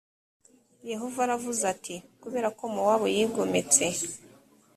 yehova 0.89 1.19
aravuze 1.25 1.63
ati 1.73 1.95
kubera 2.21 2.47
ko 2.57 2.63
mowabu 2.73 3.05
yigometse 3.15 3.85